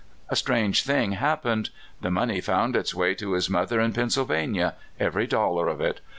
[0.29, 1.69] A strange thing happened:
[2.01, 6.01] the money found its way to his mother in Pennsylva nia, every dollar of it.